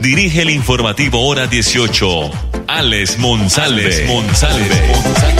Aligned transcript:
dirige 0.00 0.42
el 0.42 0.50
informativo 0.50 1.26
Hora 1.26 1.46
18, 1.46 2.30
Alex 2.66 3.18
Monsalve. 3.18 4.06
Monsalve. 4.06 5.30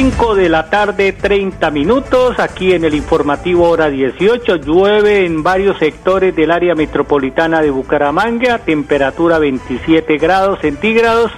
5 0.00 0.34
de 0.34 0.48
la 0.48 0.70
tarde, 0.70 1.12
30 1.12 1.70
minutos, 1.72 2.38
aquí 2.38 2.72
en 2.72 2.84
el 2.84 2.94
informativo 2.94 3.68
hora 3.68 3.90
18. 3.90 4.56
Llueve 4.56 5.26
en 5.26 5.42
varios 5.42 5.78
sectores 5.78 6.34
del 6.34 6.52
área 6.52 6.74
metropolitana 6.74 7.60
de 7.60 7.70
Bucaramanga, 7.70 8.58
temperatura 8.58 9.38
27 9.38 10.16
grados 10.18 10.60
centígrados. 10.60 11.32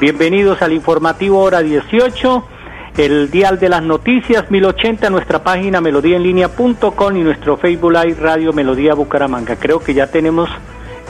Bienvenidos 0.00 0.60
al 0.60 0.72
informativo 0.72 1.38
hora 1.40 1.62
18. 1.62 2.44
El 2.96 3.28
dial 3.28 3.58
de 3.58 3.68
las 3.68 3.82
noticias 3.82 4.52
1080, 4.52 5.10
nuestra 5.10 5.42
página 5.42 5.80
melodíaenlínea.com 5.80 7.16
y 7.16 7.22
nuestro 7.22 7.56
Facebook 7.56 7.90
Live 7.90 8.20
Radio 8.20 8.52
Melodía 8.52 8.94
Bucaramanga. 8.94 9.56
Creo 9.56 9.80
que 9.80 9.94
ya 9.94 10.06
tenemos 10.06 10.48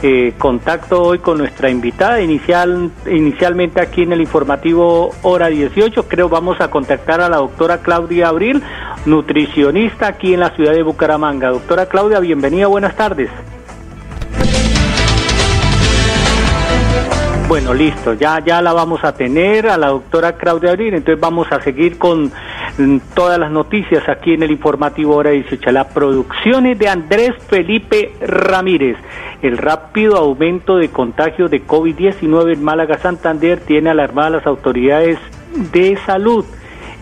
eh, 0.03 0.33
contacto 0.39 1.03
hoy 1.03 1.19
con 1.19 1.37
nuestra 1.37 1.69
invitada, 1.69 2.23
inicial, 2.23 2.91
inicialmente 3.07 3.83
aquí 3.83 4.03
en 4.03 4.13
el 4.13 4.23
informativo 4.23 5.11
Hora 5.21 5.49
18. 5.49 6.09
Creo 6.09 6.31
vamos 6.31 6.59
a 6.63 6.71
contactar 6.71 7.21
a 7.21 7.29
la 7.29 7.37
doctora 7.37 7.83
Claudia 7.83 8.29
Abril, 8.29 8.63
nutricionista 9.05 10.07
aquí 10.07 10.33
en 10.33 10.41
la 10.41 10.57
ciudad 10.57 10.73
de 10.73 10.83
Bucaramanga. 10.83 11.51
Doctora 11.51 11.85
Claudia, 11.85 12.19
bienvenida, 12.19 12.67
buenas 12.67 12.97
tardes. 12.97 13.29
Bueno, 17.47 17.75
listo, 17.75 18.15
ya, 18.15 18.43
ya 18.43 18.63
la 18.63 18.73
vamos 18.73 19.05
a 19.05 19.15
tener 19.15 19.69
a 19.69 19.77
la 19.77 19.89
doctora 19.89 20.33
Claudia 20.33 20.71
Abril, 20.71 20.95
entonces 20.95 21.21
vamos 21.21 21.47
a 21.53 21.61
seguir 21.61 21.99
con 21.99 22.33
mm, 22.79 22.99
todas 23.15 23.39
las 23.39 23.51
noticias 23.51 24.09
aquí 24.09 24.33
en 24.33 24.43
el 24.43 24.51
informativo 24.51 25.15
Hora 25.15 25.31
18. 25.31 25.71
Las 25.71 25.89
producciones 25.89 26.79
de 26.79 26.89
Andrés 26.89 27.35
Felipe 27.49 28.13
Ramírez. 28.23 28.97
El 29.43 29.59
rápido 29.59 30.17
aumento 30.17 30.79
de 30.79 30.89
contagios 30.89 31.51
de 31.51 31.65
COVID-19 31.67 32.55
en 32.55 32.65
Málaga, 32.65 32.97
Santander, 32.99 33.61
tiene 33.61 33.91
alarmadas 33.91 34.33
las 34.33 34.47
autoridades 34.47 35.19
de 35.71 35.99
salud. 36.07 36.47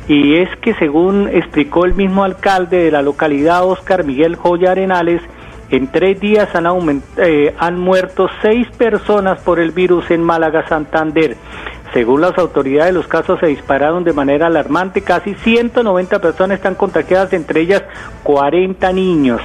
Y 0.09 0.35
es 0.35 0.49
que 0.57 0.75
según 0.75 1.29
explicó 1.29 1.85
el 1.85 1.95
mismo 1.95 2.25
alcalde 2.25 2.79
de 2.79 2.91
la 2.91 3.03
localidad, 3.03 3.65
Oscar 3.65 4.05
Miguel 4.05 4.35
Joya 4.35 4.73
Arenales, 4.73 5.23
en 5.73 5.89
tres 5.89 6.21
días 6.21 6.55
han, 6.55 7.03
eh, 7.17 7.55
han 7.59 7.81
muerto 7.81 8.29
seis 8.43 8.69
personas 8.77 9.41
por 9.41 9.59
el 9.59 9.71
virus 9.71 10.11
en 10.11 10.23
Málaga, 10.23 10.69
Santander. 10.69 11.35
Según 11.95 12.21
las 12.21 12.37
autoridades, 12.37 12.93
los 12.93 13.07
casos 13.07 13.41
se 13.41 13.47
dispararon 13.47 14.05
de 14.05 14.13
manera 14.13 14.49
alarmante. 14.49 15.01
Casi 15.01 15.35
190 15.35 16.21
personas 16.21 16.59
están 16.59 16.75
contagiadas, 16.75 17.33
entre 17.33 17.63
ellas 17.63 17.83
40 18.23 18.93
niños. 18.93 19.41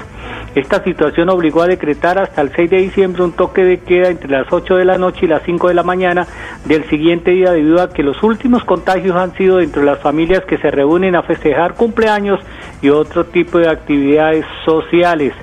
Esta 0.53 0.83
situación 0.83 1.29
obligó 1.29 1.61
a 1.61 1.67
decretar 1.67 2.17
hasta 2.17 2.41
el 2.41 2.51
6 2.53 2.69
de 2.71 2.77
diciembre 2.77 3.23
un 3.23 3.31
toque 3.31 3.63
de 3.63 3.79
queda 3.79 4.09
entre 4.09 4.29
las 4.29 4.51
8 4.51 4.75
de 4.75 4.85
la 4.85 4.97
noche 4.97 5.25
y 5.25 5.27
las 5.27 5.43
5 5.43 5.69
de 5.69 5.73
la 5.75 5.83
mañana 5.83 6.27
del 6.65 6.83
siguiente 6.89 7.31
día 7.31 7.51
debido 7.51 7.81
a 7.81 7.89
que 7.89 8.03
los 8.03 8.21
últimos 8.21 8.65
contagios 8.65 9.15
han 9.15 9.33
sido 9.35 9.57
dentro 9.57 9.81
de 9.81 9.87
las 9.87 9.99
familias 9.99 10.43
que 10.45 10.57
se 10.57 10.71
reúnen 10.71 11.15
a 11.15 11.23
festejar 11.23 11.75
cumpleaños 11.75 12.39
y 12.81 12.89
otro 12.89 13.25
tipo 13.25 13.59
de 13.59 13.69
actividades 13.69 14.45
sociales. 14.65 15.33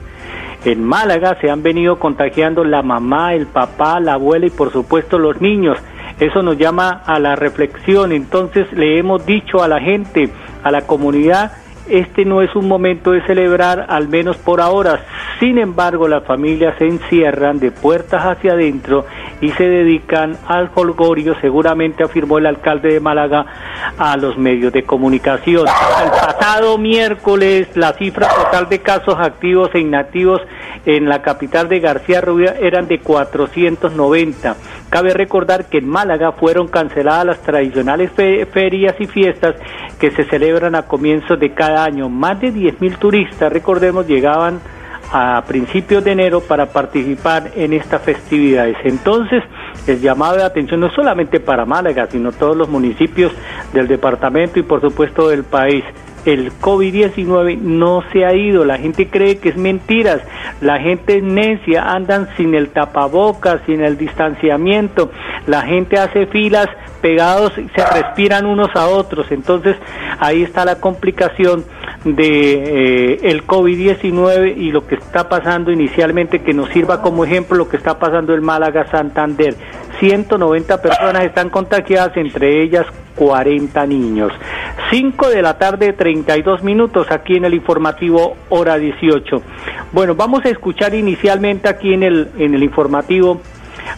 En 0.64 0.82
Málaga 0.82 1.36
se 1.40 1.50
han 1.50 1.62
venido 1.62 1.98
contagiando 1.98 2.64
la 2.64 2.82
mamá, 2.82 3.34
el 3.34 3.46
papá, 3.46 4.00
la 4.00 4.14
abuela 4.14 4.46
y 4.46 4.50
por 4.50 4.72
supuesto 4.72 5.18
los 5.18 5.40
niños. 5.40 5.78
Eso 6.18 6.42
nos 6.42 6.56
llama 6.56 7.02
a 7.04 7.18
la 7.18 7.36
reflexión. 7.36 8.12
Entonces 8.12 8.72
le 8.72 8.98
hemos 8.98 9.26
dicho 9.26 9.62
a 9.62 9.68
la 9.68 9.80
gente, 9.80 10.30
a 10.62 10.70
la 10.70 10.86
comunidad, 10.86 11.52
este 11.88 12.24
no 12.24 12.42
es 12.42 12.54
un 12.56 12.68
momento 12.68 13.12
de 13.12 13.24
celebrar, 13.26 13.86
al 13.88 14.08
menos 14.08 14.36
por 14.36 14.60
ahora. 14.60 15.00
Sin 15.40 15.58
embargo, 15.58 16.08
las 16.08 16.24
familias 16.24 16.74
se 16.78 16.86
encierran 16.86 17.58
de 17.58 17.70
puertas 17.70 18.24
hacia 18.24 18.52
adentro 18.52 19.04
y 19.40 19.50
se 19.50 19.64
dedican 19.64 20.36
al 20.46 20.70
folgorio, 20.70 21.34
seguramente 21.40 22.04
afirmó 22.04 22.38
el 22.38 22.46
alcalde 22.46 22.94
de 22.94 23.00
Málaga 23.00 23.44
a 23.98 24.16
los 24.16 24.38
medios 24.38 24.72
de 24.72 24.84
comunicación. 24.84 25.66
El 26.02 26.10
pasado 26.10 26.78
miércoles, 26.78 27.68
la 27.74 27.92
cifra 27.92 28.28
total 28.28 28.68
de 28.68 28.78
casos 28.80 29.16
activos 29.18 29.70
e 29.74 29.80
inactivos 29.80 30.40
en 30.86 31.08
la 31.08 31.22
capital 31.22 31.68
de 31.68 31.80
García 31.80 32.20
Rubia 32.20 32.54
eran 32.60 32.86
de 32.86 33.00
490. 33.00 34.56
Cabe 34.90 35.14
recordar 35.14 35.66
que 35.66 35.78
en 35.78 35.88
Málaga 35.88 36.32
fueron 36.32 36.68
canceladas 36.68 37.26
las 37.26 37.42
tradicionales 37.42 38.10
ferias 38.12 38.94
y 38.98 39.06
fiestas 39.06 39.56
que 39.98 40.10
se 40.10 40.24
celebran 40.24 40.74
a 40.74 40.82
comienzos 40.82 41.40
de 41.40 41.52
cada 41.52 41.73
año. 41.74 42.08
Más 42.08 42.40
de 42.40 42.52
10.000 42.52 42.98
turistas, 42.98 43.52
recordemos, 43.52 44.06
llegaban 44.06 44.60
a 45.12 45.44
principios 45.46 46.02
de 46.02 46.12
enero 46.12 46.40
para 46.40 46.66
participar 46.66 47.50
en 47.54 47.72
estas 47.72 48.02
festividades. 48.02 48.76
Entonces, 48.84 49.42
el 49.86 50.00
llamado 50.00 50.36
de 50.36 50.44
atención 50.44 50.80
no 50.80 50.90
solamente 50.90 51.40
para 51.40 51.64
Málaga, 51.64 52.06
sino 52.10 52.32
todos 52.32 52.56
los 52.56 52.68
municipios 52.68 53.32
del 53.72 53.86
departamento 53.86 54.58
y 54.58 54.62
por 54.62 54.80
supuesto 54.80 55.28
del 55.28 55.44
país 55.44 55.84
el 56.24 56.52
COVID-19 56.52 57.58
no 57.58 58.02
se 58.12 58.24
ha 58.24 58.34
ido, 58.34 58.64
la 58.64 58.78
gente 58.78 59.08
cree 59.08 59.38
que 59.38 59.50
es 59.50 59.56
mentiras, 59.56 60.22
la 60.60 60.78
gente 60.78 61.18
es 61.18 61.22
necia, 61.22 61.90
andan 61.90 62.28
sin 62.36 62.54
el 62.54 62.70
tapabocas, 62.70 63.60
sin 63.66 63.82
el 63.82 63.96
distanciamiento, 63.96 65.10
la 65.46 65.62
gente 65.62 65.98
hace 65.98 66.26
filas 66.26 66.68
pegados 67.04 67.52
se 67.52 67.86
respiran 67.92 68.46
unos 68.46 68.74
a 68.74 68.88
otros, 68.88 69.30
entonces 69.30 69.76
ahí 70.20 70.42
está 70.42 70.64
la 70.64 70.80
complicación 70.80 71.62
de 72.04 73.14
eh, 73.14 73.18
el 73.22 73.46
COVID-19 73.46 74.56
y 74.56 74.70
lo 74.70 74.86
que 74.86 74.96
está 74.96 75.28
pasando 75.28 75.72
inicialmente 75.72 76.42
que 76.42 76.52
nos 76.52 76.68
sirva 76.70 77.00
como 77.00 77.24
ejemplo 77.24 77.56
lo 77.56 77.68
que 77.68 77.76
está 77.76 77.98
pasando 77.98 78.34
en 78.34 78.42
Málaga 78.42 78.86
Santander. 78.90 79.54
190 80.00 80.82
personas 80.82 81.24
están 81.24 81.50
contagiadas, 81.50 82.16
entre 82.16 82.62
ellas 82.62 82.86
40 83.16 83.86
niños. 83.86 84.32
5 84.90 85.30
de 85.30 85.42
la 85.42 85.56
tarde, 85.56 85.92
32 85.92 86.62
minutos 86.62 87.10
aquí 87.10 87.36
en 87.36 87.44
el 87.44 87.54
informativo 87.54 88.36
hora 88.48 88.76
18. 88.76 89.42
Bueno, 89.92 90.14
vamos 90.14 90.44
a 90.44 90.50
escuchar 90.50 90.94
inicialmente 90.94 91.68
aquí 91.68 91.94
en 91.94 92.02
el, 92.02 92.28
en 92.38 92.54
el 92.54 92.62
informativo 92.62 93.40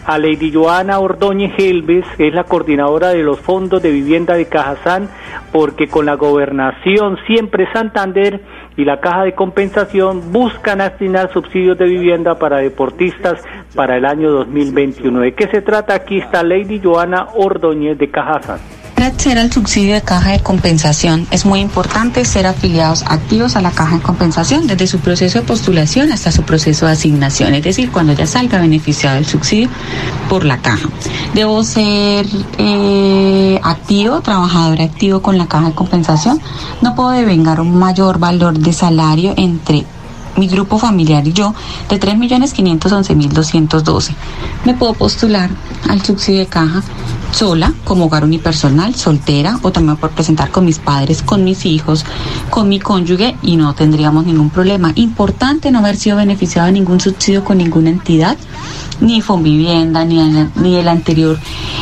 a 0.05 0.17
Lady 0.17 0.51
Joana 0.51 0.99
Ordóñez 0.99 1.53
Helves, 1.57 2.05
que 2.17 2.27
es 2.27 2.33
la 2.33 2.43
coordinadora 2.43 3.09
de 3.09 3.23
los 3.23 3.39
fondos 3.39 3.81
de 3.81 3.91
vivienda 3.91 4.35
de 4.35 4.45
Cajazán, 4.45 5.09
porque 5.51 5.87
con 5.87 6.05
la 6.05 6.15
gobernación 6.15 7.17
siempre 7.27 7.71
Santander 7.73 8.41
y 8.77 8.85
la 8.85 8.99
caja 8.99 9.23
de 9.23 9.33
compensación 9.33 10.31
buscan 10.31 10.81
asignar 10.81 11.33
subsidios 11.33 11.77
de 11.77 11.85
vivienda 11.85 12.35
para 12.35 12.57
deportistas 12.57 13.43
para 13.75 13.97
el 13.97 14.05
año 14.05 14.31
2021. 14.31 15.19
¿De 15.21 15.33
qué 15.33 15.47
se 15.47 15.61
trata? 15.61 15.95
Aquí 15.95 16.19
está 16.19 16.43
Lady 16.43 16.79
Joana 16.83 17.27
Ordóñez 17.35 17.97
de 17.97 18.09
Cajazán. 18.09 18.76
Para 18.97 19.09
acceder 19.09 19.37
al 19.37 19.51
subsidio 19.51 19.93
de 19.93 20.01
caja 20.01 20.31
de 20.31 20.39
compensación 20.39 21.27
es 21.29 21.45
muy 21.45 21.59
importante 21.59 22.25
ser 22.25 22.47
afiliados 22.47 23.03
activos 23.03 23.55
a 23.55 23.61
la 23.61 23.69
caja 23.69 23.97
de 23.97 24.01
compensación 24.01 24.65
desde 24.65 24.87
su 24.87 24.97
proceso 24.97 25.37
de 25.37 25.45
postulación 25.45 26.11
hasta 26.11 26.31
su 26.31 26.41
proceso 26.41 26.87
de 26.87 26.93
asignación, 26.93 27.53
es 27.53 27.63
decir, 27.63 27.91
cuando 27.91 28.13
ya 28.13 28.25
salga 28.25 28.59
beneficiado 28.59 29.17
del 29.17 29.27
subsidio 29.27 29.69
por 30.29 30.45
la 30.45 30.57
caja. 30.63 30.89
Debo 31.35 31.63
ser 31.63 32.25
eh, 32.57 33.59
activo, 33.61 34.21
trabajador 34.21 34.81
activo 34.81 35.21
con 35.21 35.37
la 35.37 35.45
caja 35.45 35.67
de 35.67 35.75
compensación. 35.75 36.41
No 36.81 36.95
puedo 36.95 37.11
devengar 37.11 37.61
un 37.61 37.77
mayor 37.77 38.17
valor 38.17 38.57
de 38.57 38.73
salario 38.73 39.35
entre 39.37 39.85
mi 40.37 40.47
grupo 40.47 40.77
familiar 40.77 41.27
y 41.27 41.33
yo 41.33 41.53
de 41.89 41.99
3.511.212. 41.99 44.11
Me 44.65 44.73
puedo 44.73 44.93
postular 44.93 45.49
al 45.89 46.01
subsidio 46.03 46.39
de 46.39 46.47
caja 46.47 46.83
sola, 47.31 47.73
como 47.83 48.05
hogar 48.05 48.23
unipersonal, 48.23 48.95
soltera, 48.95 49.59
o 49.61 49.71
también 49.71 49.97
por 49.97 50.11
presentar 50.11 50.49
con 50.49 50.65
mis 50.65 50.79
padres, 50.79 51.21
con 51.21 51.43
mis 51.43 51.65
hijos, 51.65 52.05
con 52.49 52.69
mi 52.69 52.79
cónyuge 52.79 53.35
y 53.41 53.57
no 53.57 53.73
tendríamos 53.75 54.25
ningún 54.25 54.49
problema. 54.49 54.91
Importante 54.95 55.71
no 55.71 55.79
haber 55.79 55.97
sido 55.97 56.17
beneficiado 56.17 56.67
de 56.67 56.73
ningún 56.73 56.99
subsidio 56.99 57.43
con 57.43 57.57
ninguna 57.57 57.89
entidad, 57.89 58.37
ni 58.99 59.21
Fonvivienda, 59.21 60.05
ni 60.05 60.19
el, 60.19 60.49
ni 60.55 60.75
el 60.75 60.87
anterior 60.87 61.37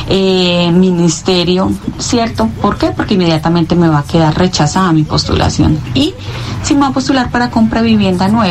eh, 0.09 0.71
ministerio, 0.71 1.71
¿cierto? 1.97 2.49
¿Por 2.61 2.77
qué? 2.77 2.91
Porque 2.91 3.13
inmediatamente 3.13 3.75
me 3.75 3.87
va 3.87 3.99
a 3.99 4.03
quedar 4.03 4.37
rechazada 4.37 4.91
mi 4.91 5.03
postulación. 5.03 5.79
Y 5.93 6.13
si 6.63 6.73
me 6.73 6.81
va 6.81 6.87
a 6.87 6.93
postular 6.93 7.31
para 7.31 7.49
compra 7.49 7.81
de 7.81 7.87
vivienda 7.87 8.27
nueva, 8.27 8.44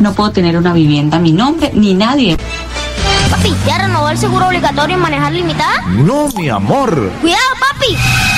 no 0.00 0.12
puedo 0.14 0.30
tener 0.30 0.56
una 0.56 0.72
vivienda 0.72 1.18
a 1.18 1.20
mi 1.20 1.32
nombre 1.32 1.70
ni 1.74 1.94
nadie. 1.94 2.36
Papi, 3.30 3.54
¿ya 3.66 3.78
renovó 3.78 4.08
el 4.08 4.18
seguro 4.18 4.46
obligatorio 4.46 4.96
en 4.96 5.02
manejar 5.02 5.32
limitada? 5.32 5.82
No, 5.88 6.28
mi 6.36 6.48
amor. 6.48 7.10
Cuidado, 7.20 7.42
papi. 7.60 8.37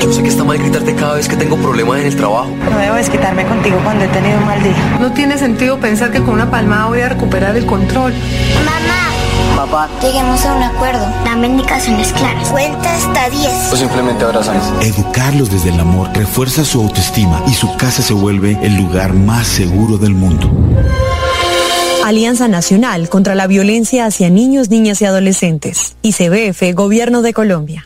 Yo 0.00 0.12
sé 0.12 0.22
que 0.22 0.28
está 0.28 0.44
mal 0.44 0.58
gritarte 0.58 0.94
cada 0.94 1.14
vez 1.14 1.28
que 1.28 1.36
tengo 1.36 1.56
problemas 1.56 2.00
en 2.00 2.06
el 2.06 2.16
trabajo. 2.16 2.50
No 2.70 2.78
debo 2.78 2.96
desquitarme 2.96 3.44
contigo 3.46 3.78
cuando 3.82 4.04
he 4.04 4.08
tenido 4.08 4.38
un 4.38 4.46
mal 4.46 4.62
día. 4.62 4.98
No 5.00 5.12
tiene 5.12 5.38
sentido 5.38 5.78
pensar 5.78 6.12
que 6.12 6.20
con 6.20 6.30
una 6.30 6.50
palmada 6.50 6.86
voy 6.86 7.00
a 7.00 7.08
recuperar 7.08 7.56
el 7.56 7.66
control. 7.66 8.12
Mamá. 8.64 9.06
Papá. 9.56 9.88
Lleguemos 10.02 10.44
a 10.44 10.54
un 10.54 10.62
acuerdo. 10.62 11.06
Dame 11.24 11.46
indicaciones 11.48 12.12
claras. 12.12 12.48
Cuenta 12.50 12.94
hasta 12.94 13.30
10. 13.30 13.72
O 13.72 13.76
simplemente 13.76 14.24
abrazamos. 14.24 14.84
Educarlos 14.84 15.50
desde 15.50 15.70
el 15.70 15.80
amor 15.80 16.10
refuerza 16.14 16.64
su 16.64 16.82
autoestima 16.82 17.42
y 17.48 17.54
su 17.54 17.74
casa 17.76 18.02
se 18.02 18.12
vuelve 18.12 18.58
el 18.62 18.76
lugar 18.76 19.14
más 19.14 19.46
seguro 19.46 19.98
del 19.98 20.14
mundo. 20.14 20.50
Alianza 22.04 22.46
Nacional 22.46 23.08
contra 23.08 23.34
la 23.34 23.48
Violencia 23.48 24.06
hacia 24.06 24.30
Niños, 24.30 24.70
Niñas 24.70 25.02
y 25.02 25.06
Adolescentes. 25.06 25.96
ICBF, 26.02 26.72
Gobierno 26.72 27.20
de 27.20 27.32
Colombia. 27.32 27.85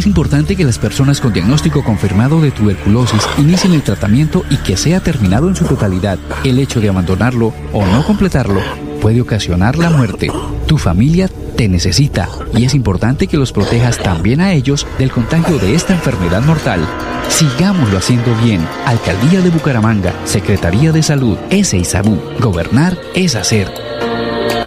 Es 0.00 0.06
importante 0.06 0.56
que 0.56 0.64
las 0.64 0.78
personas 0.78 1.20
con 1.20 1.34
diagnóstico 1.34 1.84
confirmado 1.84 2.40
de 2.40 2.50
tuberculosis 2.50 3.20
inicien 3.36 3.74
el 3.74 3.82
tratamiento 3.82 4.46
y 4.48 4.56
que 4.56 4.78
sea 4.78 5.00
terminado 5.00 5.46
en 5.46 5.54
su 5.54 5.66
totalidad. 5.66 6.18
El 6.42 6.58
hecho 6.58 6.80
de 6.80 6.88
abandonarlo 6.88 7.52
o 7.74 7.84
no 7.84 8.06
completarlo 8.06 8.62
puede 9.02 9.20
ocasionar 9.20 9.76
la 9.76 9.90
muerte. 9.90 10.32
Tu 10.66 10.78
familia 10.78 11.28
te 11.54 11.68
necesita 11.68 12.30
y 12.56 12.64
es 12.64 12.72
importante 12.72 13.26
que 13.26 13.36
los 13.36 13.52
protejas 13.52 13.98
también 13.98 14.40
a 14.40 14.54
ellos 14.54 14.86
del 14.98 15.10
contagio 15.10 15.58
de 15.58 15.74
esta 15.74 15.92
enfermedad 15.92 16.42
mortal. 16.44 16.80
Sigámoslo 17.28 17.98
haciendo 17.98 18.34
bien. 18.42 18.66
Alcaldía 18.86 19.42
de 19.42 19.50
Bucaramanga, 19.50 20.14
Secretaría 20.24 20.92
de 20.92 21.02
Salud, 21.02 21.36
SISABU. 21.50 22.18
Gobernar 22.40 22.96
es 23.14 23.34
hacer. 23.34 23.89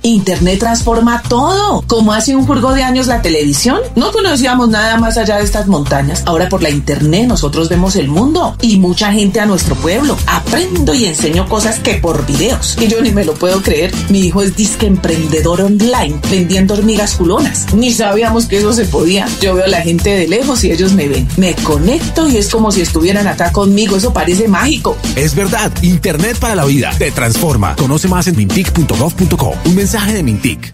Internet 0.04 0.60
transforma 0.60 1.24
todo. 1.30 1.82
Como 1.88 2.12
hace 2.12 2.36
un 2.36 2.46
jurgo 2.46 2.74
de 2.74 2.84
años 2.84 3.08
la 3.08 3.22
televisión, 3.22 3.80
no 3.96 4.12
conocíamos 4.12 4.68
nada 4.68 4.98
más 4.98 5.18
allá 5.18 5.38
de 5.38 5.46
estas 5.46 5.68
montañas. 5.68 6.24
Ahora 6.26 6.50
por 6.50 6.62
la 6.62 6.70
Internet 6.70 7.28
nosotros 7.28 7.70
vemos 7.70 7.96
el 7.96 8.10
mundo 8.10 8.58
y 8.62 8.78
mucha 8.78 9.14
gente 9.14 9.40
a 9.40 9.46
nuestro 9.46 9.76
pueblo. 9.76 10.18
Aprendo 10.28 10.94
y 10.94 11.06
enseño 11.06 11.48
cosas 11.48 11.80
que 11.80 11.96
por 11.96 12.26
videos. 12.26 12.78
Y 12.82 12.90
yo 12.90 13.02
ni 13.02 13.12
me 13.12 13.24
lo 13.24 13.34
puedo 13.34 13.62
creer. 13.62 13.94
Mi 14.10 14.20
hijo 14.20 14.42
es 14.42 14.58
disque 14.58 14.88
emprendedor 14.88 15.62
online, 15.62 16.20
vendiendo 16.30 16.74
hormigas 16.74 17.16
culonas. 17.16 17.74
Ni 17.74 17.94
sabíamos 17.94 18.48
que 18.48 18.58
eso 18.58 18.74
se 18.74 18.84
podía. 18.84 19.26
Yo 19.42 19.56
veo 19.56 19.64
a 19.64 19.70
la 19.70 19.82
gente 19.82 20.10
de 20.10 20.28
lejos 20.28 20.66
y 20.66 20.72
ellos 20.72 20.92
me 20.92 21.08
ven. 21.08 21.30
Me 21.38 21.56
conecto 21.56 22.28
y 22.28 22.36
es 22.36 22.50
como 22.50 22.74
si 22.74 22.82
estuvieran 22.82 23.28
acá 23.28 23.54
conmigo. 23.54 23.96
Eso 23.96 24.12
parece 24.12 24.50
mágico. 24.50 24.98
Es 25.16 25.34
verdad. 25.34 25.72
Internet 25.82 26.40
para 26.40 26.56
la 26.56 26.66
vida. 26.66 26.92
Te 26.98 27.10
transforma. 27.12 27.78
Conoce 27.78 28.10
más 28.10 28.28
en 28.28 28.36
mintic.gov.co. 28.36 29.54
Un 29.64 29.76
mensaje 29.76 29.93
de 29.94 30.24
Mintic. 30.24 30.74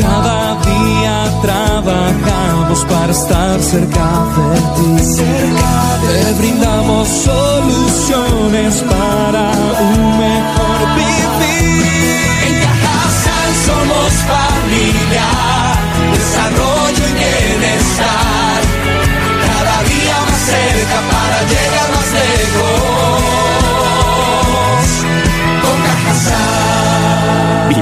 Cada 0.00 0.54
día 0.62 1.16
trabajamos 1.42 2.84
para 2.84 3.12
estar 3.12 3.60
cerca 3.60 4.08
de 4.36 4.60
ti. 4.76 4.92
Te 6.06 6.32
brindamos 6.38 7.08
soluciones 7.08 8.74
para 8.88 9.11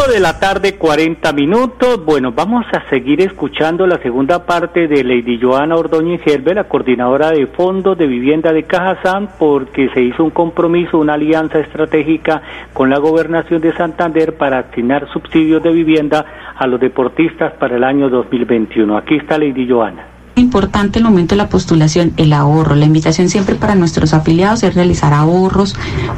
5 0.00 0.12
de 0.12 0.20
la 0.20 0.38
tarde, 0.38 0.76
40 0.76 1.32
minutos. 1.32 2.04
Bueno, 2.04 2.32
vamos 2.32 2.64
a 2.72 2.88
seguir 2.88 3.20
escuchando 3.20 3.86
la 3.86 3.98
segunda 3.98 4.46
parte 4.46 4.88
de 4.88 5.04
Lady 5.04 5.38
Joana 5.38 5.76
Ordóñez 5.76 6.22
Gerber, 6.22 6.56
la 6.56 6.64
coordinadora 6.64 7.30
de 7.30 7.46
fondos 7.46 7.98
de 7.98 8.06
vivienda 8.06 8.52
de 8.52 8.62
Cajazán, 8.62 9.30
porque 9.38 9.90
se 9.92 10.00
hizo 10.00 10.24
un 10.24 10.30
compromiso, 10.30 10.98
una 10.98 11.14
alianza 11.14 11.58
estratégica 11.58 12.40
con 12.72 12.88
la 12.88 12.98
gobernación 12.98 13.60
de 13.60 13.76
Santander 13.76 14.36
para 14.36 14.60
asignar 14.60 15.06
subsidios 15.12 15.62
de 15.62 15.72
vivienda 15.72 16.52
a 16.56 16.66
los 16.66 16.80
deportistas 16.80 17.52
para 17.54 17.76
el 17.76 17.84
año 17.84 18.08
2021. 18.08 18.96
Aquí 18.96 19.16
está 19.16 19.36
Lady 19.38 19.68
Joana 19.68 20.19
importante 20.40 20.98
el 20.98 21.04
momento 21.04 21.34
de 21.34 21.38
la 21.38 21.48
postulación, 21.48 22.12
el 22.16 22.32
ahorro. 22.32 22.74
La 22.74 22.86
invitación 22.86 23.28
siempre 23.28 23.54
para 23.54 23.74
nuestros 23.74 24.12
afiliados 24.12 24.62
es 24.62 24.74
realizar 24.74 25.12
ahorros 25.12 25.76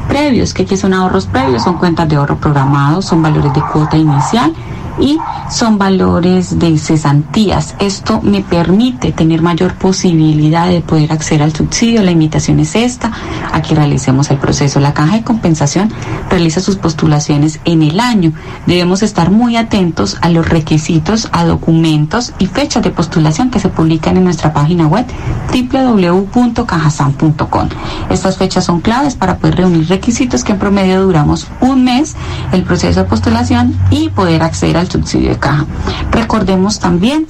previos. 0.08 0.54
¿Qué 0.54 0.76
son 0.76 0.94
ahorros 0.94 1.26
previos? 1.26 1.62
Son 1.62 1.78
cuentas 1.78 2.08
de 2.08 2.16
ahorro 2.16 2.38
programados, 2.38 3.04
son 3.04 3.22
valores 3.22 3.52
de 3.52 3.62
cuota 3.72 3.96
inicial 3.96 4.52
y 4.98 5.18
son 5.50 5.78
valores 5.78 6.58
de 6.58 6.78
cesantías. 6.78 7.74
Esto 7.78 8.20
me 8.22 8.42
permite 8.42 9.12
tener 9.12 9.42
mayor 9.42 9.74
posibilidad 9.74 10.68
de 10.68 10.80
poder 10.80 11.12
acceder 11.12 11.42
al 11.42 11.54
subsidio. 11.54 12.02
La 12.02 12.10
invitación 12.10 12.60
es 12.60 12.74
esta, 12.74 13.12
a 13.52 13.62
que 13.62 13.74
realicemos 13.74 14.30
el 14.30 14.38
proceso. 14.38 14.80
La 14.80 14.94
caja 14.94 15.16
de 15.16 15.24
compensación 15.24 15.92
realiza 16.30 16.60
sus 16.60 16.76
postulaciones 16.76 17.60
en 17.64 17.82
el 17.82 18.00
año. 18.00 18.32
Debemos 18.66 19.02
estar 19.02 19.30
muy 19.30 19.56
atentos 19.56 20.16
a 20.20 20.28
los 20.28 20.48
requisitos, 20.48 21.28
a 21.32 21.44
documentos 21.44 22.32
y 22.38 22.46
fechas 22.46 22.82
de 22.82 22.90
postulación 22.90 23.50
que 23.50 23.60
se 23.60 23.68
publican 23.68 24.16
en 24.16 24.24
nuestra 24.24 24.52
página 24.52 24.86
web 24.86 25.06
www.cajasan.com. 25.52 27.68
Estas 28.10 28.36
fechas 28.36 28.64
son 28.64 28.80
claves 28.80 29.14
para 29.14 29.38
poder 29.38 29.56
reunir 29.56 29.88
requisitos 29.88 30.44
que 30.44 30.52
en 30.52 30.58
promedio 30.58 31.02
duramos 31.02 31.48
un 31.60 31.84
mes 31.84 32.14
el 32.52 32.62
proceso 32.62 33.00
de 33.00 33.08
postulación 33.08 33.76
y 33.90 34.10
poder 34.10 34.42
acceder 34.42 34.76
al 34.82 34.90
subsidio 34.90 35.30
de 35.30 35.38
caja. 35.38 35.64
Recordemos 36.10 36.78
también 36.78 37.26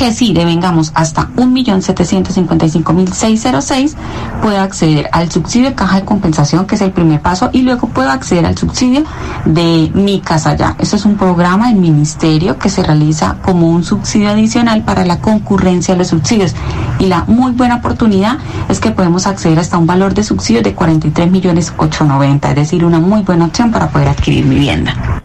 que 0.00 0.12
si 0.12 0.32
devengamos 0.32 0.92
hasta 0.94 1.28
1.755.606 1.36 3.94
puede 4.40 4.56
acceder 4.56 5.10
al 5.12 5.30
subsidio 5.30 5.68
de 5.68 5.74
caja 5.74 6.00
de 6.00 6.06
compensación, 6.06 6.66
que 6.66 6.76
es 6.76 6.80
el 6.80 6.92
primer 6.92 7.20
paso, 7.20 7.50
y 7.52 7.60
luego 7.60 7.86
puede 7.88 8.08
acceder 8.08 8.46
al 8.46 8.56
subsidio 8.56 9.04
de 9.44 9.90
Mi 9.92 10.20
Casa 10.20 10.56
Ya. 10.56 10.74
Esto 10.78 10.96
es 10.96 11.04
un 11.04 11.18
programa 11.18 11.68
del 11.68 11.76
ministerio 11.76 12.58
que 12.58 12.70
se 12.70 12.82
realiza 12.82 13.36
como 13.42 13.68
un 13.68 13.84
subsidio 13.84 14.30
adicional 14.30 14.84
para 14.84 15.04
la 15.04 15.20
concurrencia 15.20 15.92
de 15.92 15.98
los 15.98 16.08
subsidios. 16.08 16.54
Y 16.98 17.04
la 17.06 17.24
muy 17.26 17.52
buena 17.52 17.76
oportunidad 17.76 18.38
es 18.70 18.80
que 18.80 18.92
podemos 18.92 19.26
acceder 19.26 19.58
hasta 19.58 19.76
un 19.76 19.86
valor 19.86 20.14
de 20.14 20.24
subsidio 20.24 20.62
de 20.62 20.74
43.890, 20.74 22.48
es 22.48 22.54
decir, 22.54 22.86
una 22.86 23.00
muy 23.00 23.20
buena 23.20 23.44
opción 23.44 23.70
para 23.70 23.90
poder 23.90 24.08
adquirir 24.08 24.46
vivienda. 24.46 25.20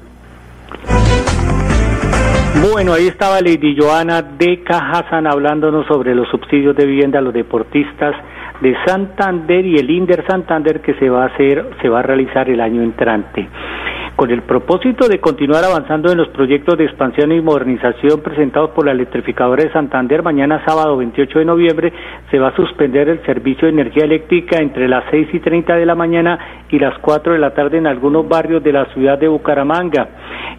Bueno, 2.75 2.91
ahí 2.91 3.07
estaba 3.07 3.39
Lady 3.39 3.73
Joana 3.79 4.21
de 4.21 4.61
Cajazán 4.61 5.27
hablándonos 5.27 5.87
sobre 5.87 6.13
los 6.13 6.27
subsidios 6.27 6.75
de 6.75 6.85
vivienda 6.85 7.19
a 7.19 7.21
los 7.21 7.33
deportistas 7.33 8.13
de 8.59 8.75
Santander 8.85 9.65
y 9.65 9.75
el 9.75 9.89
Inder 9.89 10.25
Santander 10.27 10.81
que 10.81 10.93
se 10.95 11.09
va 11.09 11.23
a 11.23 11.27
hacer, 11.27 11.65
se 11.81 11.87
va 11.87 11.99
a 11.99 12.01
realizar 12.01 12.49
el 12.49 12.59
año 12.59 12.83
entrante. 12.83 13.47
Con 14.17 14.29
el 14.29 14.41
propósito 14.41 15.07
de 15.07 15.19
continuar 15.19 15.63
avanzando 15.63 16.11
en 16.11 16.17
los 16.17 16.27
proyectos 16.29 16.77
de 16.77 16.83
expansión 16.83 17.31
y 17.31 17.41
modernización 17.41 18.21
presentados 18.21 18.71
por 18.71 18.85
la 18.85 18.91
electrificadora 18.91 19.63
de 19.63 19.71
Santander, 19.71 20.21
mañana 20.21 20.61
sábado 20.65 20.97
28 20.97 21.39
de 21.39 21.45
noviembre 21.45 21.93
se 22.29 22.39
va 22.39 22.49
a 22.49 22.55
suspender 22.57 23.07
el 23.07 23.25
servicio 23.25 23.67
de 23.67 23.73
energía 23.73 24.03
eléctrica 24.03 24.57
entre 24.57 24.89
las 24.89 25.05
6 25.11 25.29
y 25.31 25.39
30 25.39 25.75
de 25.75 25.85
la 25.85 25.95
mañana 25.95 26.39
y 26.69 26.79
las 26.79 26.97
4 26.99 27.33
de 27.33 27.39
la 27.39 27.53
tarde 27.53 27.77
en 27.77 27.87
algunos 27.87 28.27
barrios 28.27 28.61
de 28.63 28.73
la 28.73 28.85
ciudad 28.93 29.17
de 29.17 29.29
Bucaramanga, 29.29 30.07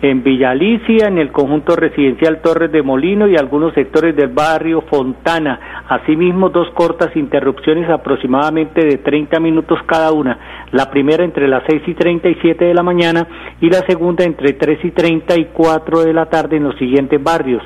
en 0.02 0.22
Villalicia, 0.22 1.08
en 1.08 1.18
el 1.18 1.32
conjunto 1.32 1.74
residencial 1.76 2.40
Torres 2.42 2.70
de 2.70 2.82
Molino 2.82 3.26
y 3.28 3.36
algunos 3.36 3.74
sectores 3.74 4.14
del 4.14 4.28
barrio 4.28 4.82
Fontana. 4.82 5.84
Asimismo, 5.88 6.50
dos 6.50 6.68
cortas 6.74 7.14
interrupciones 7.16 7.88
aproximadamente 7.88 8.84
de 8.86 8.98
30 8.98 9.40
minutos 9.40 9.78
cada 9.86 10.12
una, 10.12 10.66
la 10.72 10.90
primera 10.90 11.24
entre 11.24 11.48
las 11.48 11.62
6 11.68 11.82
y 11.86 11.94
37 11.94 12.64
de 12.64 12.74
la 12.74 12.82
mañana 12.82 13.26
y 13.60 13.70
la 13.70 13.78
segunda 13.86 14.24
entre 14.24 14.52
3 14.52 14.84
y 14.84 14.90
30 14.90 15.38
y 15.38 15.44
4 15.52 16.00
de 16.00 16.12
la 16.12 16.26
tarde 16.26 16.56
en 16.56 16.64
los 16.64 16.76
siguientes 16.76 17.22
barrios. 17.22 17.62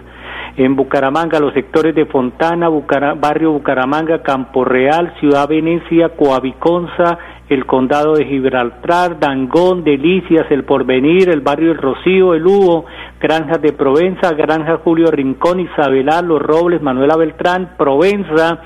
En 0.56 0.76
Bucaramanga, 0.76 1.38
los 1.38 1.54
sectores 1.54 1.94
de 1.94 2.06
Fontana, 2.06 2.68
Barrio 2.68 3.52
Bucaramanga, 3.52 4.22
Campo 4.22 4.64
Real, 4.64 5.14
Ciudad 5.20 5.48
Venecia, 5.48 6.10
Coaviconza, 6.10 7.18
el 7.50 7.66
Condado 7.66 8.14
de 8.14 8.26
Gibraltar, 8.26 9.18
Dangón, 9.18 9.82
Delicias, 9.82 10.46
El 10.50 10.62
Porvenir, 10.62 11.28
el 11.28 11.40
Barrio 11.40 11.72
El 11.72 11.78
Rocío, 11.78 12.32
El 12.32 12.46
Hugo, 12.46 12.86
Granjas 13.20 13.60
de 13.60 13.72
Provenza, 13.72 14.32
Granja 14.34 14.78
Julio 14.84 15.10
Rincón, 15.10 15.58
Isabela, 15.58 16.22
Los 16.22 16.40
Robles, 16.40 16.80
Manuela 16.80 17.16
Beltrán, 17.16 17.70
Provenza, 17.76 18.60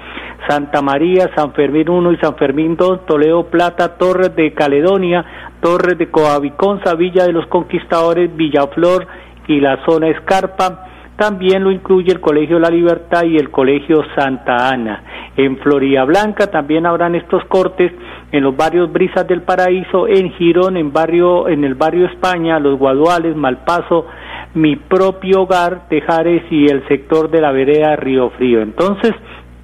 Santa 0.47 0.83
María, 0.83 1.31
San 1.35 1.55
Fermín 1.55 1.89
1 1.89 2.13
y 2.13 2.17
San 2.19 2.37
Fermín 2.37 2.77
2, 2.77 3.07
Toledo 3.07 3.47
Plata, 3.47 3.97
Torres 3.97 4.37
de 4.37 4.53
Caledonia, 4.53 5.25
Torres 5.61 5.97
de 5.97 6.11
Coaviconza, 6.11 6.95
Villa 6.95 7.25
de 7.25 7.33
los 7.33 7.47
Conquistadores, 7.47 8.37
Villaflor 8.37 9.07
y 9.49 9.61
la 9.61 9.83
zona 9.87 10.09
Escarpa. 10.09 10.89
También 11.17 11.65
lo 11.65 11.71
incluye 11.71 12.13
el 12.13 12.21
Colegio 12.21 12.59
La 12.59 12.69
Libertad 12.69 13.23
y 13.23 13.37
el 13.37 13.51
Colegio 13.51 14.05
Santa 14.15 14.69
Ana. 14.69 15.31
En 15.37 15.57
Florida 15.59 16.05
Blanca 16.05 16.49
también 16.49 16.85
habrán 16.87 17.15
estos 17.15 17.45
cortes 17.47 17.93
en 18.35 18.43
los 18.43 18.57
barrios 18.57 18.93
Brisas 18.93 19.29
del 19.29 19.43
Paraíso, 19.43 20.09
en 20.09 20.33
Girón, 20.33 20.77
en 20.77 20.93
barrio 20.93 21.49
en 21.49 21.63
el 21.63 21.77
barrio 21.77 22.07
España, 22.07 22.59
Los 22.59 22.81
Guaduales, 22.81 23.37
Malpaso, 23.37 24.07
Mi 24.55 24.75
propio 24.75 25.43
hogar, 25.43 25.89
Tejares 25.89 26.43
y 26.51 26.67
el 26.67 26.85
sector 26.89 27.31
de 27.31 27.41
la 27.41 27.53
vereda 27.53 27.95
Río 27.95 28.31
Frío. 28.31 28.61
Entonces, 28.61 29.13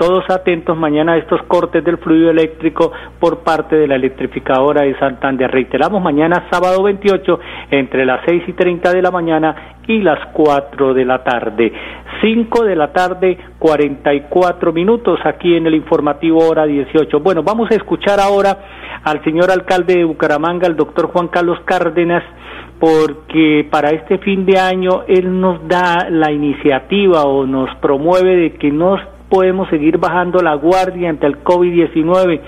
todos 0.00 0.24
atentos 0.30 0.78
mañana 0.78 1.12
a 1.12 1.16
estos 1.18 1.42
cortes 1.42 1.84
del 1.84 1.98
fluido 1.98 2.30
eléctrico 2.30 2.90
por 3.18 3.40
parte 3.40 3.76
de 3.76 3.86
la 3.86 3.96
electrificadora 3.96 4.80
de 4.80 4.98
Santander. 4.98 5.50
Reiteramos, 5.50 6.02
mañana 6.02 6.48
sábado 6.50 6.82
28 6.82 7.38
entre 7.70 8.06
las 8.06 8.22
6 8.24 8.44
y 8.46 8.52
30 8.54 8.94
de 8.94 9.02
la 9.02 9.10
mañana 9.10 9.74
y 9.86 10.00
las 10.00 10.18
4 10.32 10.94
de 10.94 11.04
la 11.04 11.22
tarde. 11.22 11.70
5 12.22 12.64
de 12.64 12.76
la 12.76 12.94
tarde, 12.94 13.36
44 13.58 14.72
minutos 14.72 15.20
aquí 15.22 15.54
en 15.54 15.66
el 15.66 15.74
informativo 15.74 16.48
hora 16.48 16.64
18. 16.64 17.20
Bueno, 17.20 17.42
vamos 17.42 17.70
a 17.70 17.74
escuchar 17.74 18.20
ahora 18.20 18.56
al 19.04 19.22
señor 19.22 19.50
alcalde 19.50 19.96
de 19.98 20.04
Bucaramanga, 20.04 20.66
el 20.66 20.76
doctor 20.76 21.08
Juan 21.08 21.28
Carlos 21.28 21.58
Cárdenas, 21.66 22.24
porque 22.78 23.68
para 23.70 23.90
este 23.90 24.16
fin 24.16 24.46
de 24.46 24.58
año 24.58 25.02
él 25.08 25.38
nos 25.38 25.68
da 25.68 26.08
la 26.08 26.32
iniciativa 26.32 27.24
o 27.24 27.44
nos 27.44 27.68
promueve 27.82 28.36
de 28.36 28.52
que 28.54 28.70
nos 28.70 28.98
podemos 29.30 29.70
seguir 29.70 29.96
bajando 29.96 30.42
la 30.42 30.54
guardia 30.56 31.08
ante 31.08 31.26
el 31.26 31.42
COVID-19, 31.42 32.40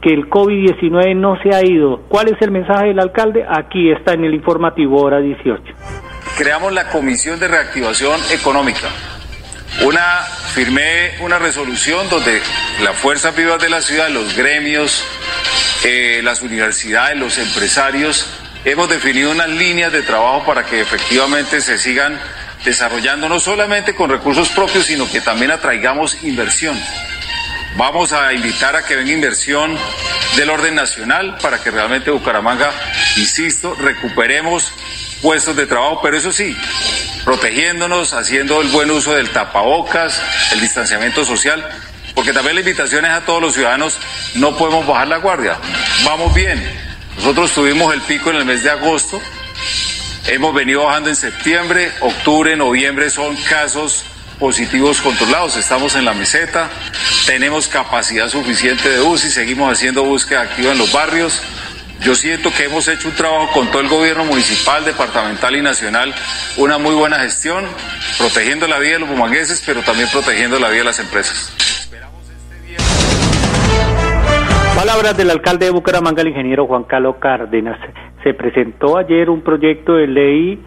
que 0.00 0.14
el 0.14 0.30
COVID-19 0.30 1.16
no 1.16 1.36
se 1.42 1.54
ha 1.54 1.62
ido. 1.64 2.04
¿Cuál 2.08 2.28
es 2.28 2.40
el 2.40 2.52
mensaje 2.52 2.86
del 2.86 3.00
alcalde? 3.00 3.44
Aquí 3.46 3.90
está 3.90 4.14
en 4.14 4.24
el 4.24 4.34
informativo 4.34 5.02
hora 5.02 5.18
18. 5.18 5.62
Creamos 6.38 6.72
la 6.72 6.88
Comisión 6.88 7.38
de 7.40 7.48
Reactivación 7.48 8.18
Económica. 8.32 8.88
Una 9.84 10.22
firmé 10.54 11.10
una 11.20 11.38
resolución 11.38 12.08
donde 12.08 12.40
la 12.82 12.92
fuerza 12.92 13.32
viva 13.32 13.58
de 13.58 13.68
la 13.68 13.80
ciudad, 13.80 14.08
los 14.08 14.36
gremios, 14.36 15.04
eh, 15.84 16.20
las 16.22 16.42
universidades, 16.42 17.18
los 17.18 17.38
empresarios, 17.38 18.26
hemos 18.64 18.88
definido 18.88 19.30
unas 19.30 19.48
líneas 19.48 19.92
de 19.92 20.02
trabajo 20.02 20.44
para 20.46 20.64
que 20.64 20.80
efectivamente 20.80 21.60
se 21.60 21.78
sigan 21.78 22.18
desarrollando 22.64 23.28
no 23.28 23.40
solamente 23.40 23.94
con 23.94 24.10
recursos 24.10 24.48
propios, 24.50 24.86
sino 24.86 25.08
que 25.10 25.20
también 25.20 25.50
atraigamos 25.50 26.22
inversión. 26.22 26.78
Vamos 27.76 28.12
a 28.12 28.32
invitar 28.32 28.74
a 28.74 28.84
que 28.84 28.96
venga 28.96 29.12
inversión 29.12 29.76
del 30.36 30.50
orden 30.50 30.74
nacional 30.74 31.38
para 31.40 31.62
que 31.62 31.70
realmente 31.70 32.10
Bucaramanga, 32.10 32.72
insisto, 33.16 33.74
recuperemos 33.74 34.72
puestos 35.22 35.54
de 35.56 35.66
trabajo, 35.66 36.00
pero 36.02 36.16
eso 36.16 36.32
sí, 36.32 36.56
protegiéndonos, 37.24 38.14
haciendo 38.14 38.60
el 38.60 38.68
buen 38.68 38.90
uso 38.90 39.14
del 39.14 39.30
tapabocas, 39.30 40.20
el 40.52 40.60
distanciamiento 40.60 41.24
social, 41.24 41.68
porque 42.14 42.32
también 42.32 42.56
la 42.56 42.62
invitación 42.62 43.04
es 43.04 43.12
a 43.12 43.20
todos 43.20 43.40
los 43.40 43.54
ciudadanos, 43.54 43.98
no 44.34 44.56
podemos 44.56 44.86
bajar 44.86 45.08
la 45.08 45.18
guardia, 45.18 45.56
vamos 46.04 46.34
bien. 46.34 46.62
Nosotros 47.16 47.52
tuvimos 47.52 47.92
el 47.92 48.00
pico 48.02 48.30
en 48.30 48.36
el 48.36 48.44
mes 48.44 48.62
de 48.62 48.70
agosto, 48.70 49.20
Hemos 50.30 50.52
venido 50.52 50.84
bajando 50.84 51.08
en 51.08 51.16
septiembre, 51.16 51.90
octubre, 52.00 52.54
noviembre 52.54 53.08
son 53.08 53.34
casos 53.48 54.04
positivos 54.38 55.00
controlados. 55.00 55.56
Estamos 55.56 55.96
en 55.96 56.04
la 56.04 56.12
meseta, 56.12 56.68
tenemos 57.26 57.66
capacidad 57.66 58.28
suficiente 58.28 58.90
de 58.90 59.00
UCI, 59.00 59.30
seguimos 59.30 59.72
haciendo 59.72 60.04
búsqueda 60.04 60.42
activa 60.42 60.72
en 60.72 60.78
los 60.78 60.92
barrios. 60.92 61.42
Yo 62.02 62.14
siento 62.14 62.52
que 62.52 62.64
hemos 62.64 62.86
hecho 62.88 63.08
un 63.08 63.14
trabajo 63.14 63.48
con 63.54 63.68
todo 63.68 63.80
el 63.80 63.88
gobierno 63.88 64.26
municipal, 64.26 64.84
departamental 64.84 65.56
y 65.56 65.62
nacional, 65.62 66.14
una 66.58 66.76
muy 66.76 66.94
buena 66.94 67.20
gestión, 67.20 67.64
protegiendo 68.18 68.68
la 68.68 68.78
vida 68.78 68.92
de 68.92 68.98
los 68.98 69.08
bumangueses, 69.08 69.62
pero 69.64 69.80
también 69.80 70.10
protegiendo 70.12 70.58
la 70.60 70.68
vida 70.68 70.80
de 70.80 70.84
las 70.84 70.98
empresas. 71.00 71.54
Palabras 74.76 75.16
del 75.16 75.30
alcalde 75.30 75.64
de 75.66 75.72
Bucaramanga, 75.72 76.20
el 76.20 76.28
ingeniero 76.28 76.66
Juan 76.66 76.84
Carlos 76.84 77.16
Cárdenas. 77.18 77.80
Se 78.22 78.34
presentó 78.34 78.96
ayer 78.96 79.30
un 79.30 79.42
proyecto 79.42 79.94
de 79.94 80.06
ley 80.06 80.58